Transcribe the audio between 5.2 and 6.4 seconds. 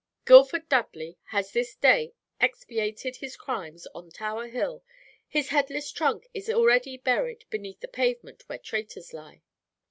His headless trunk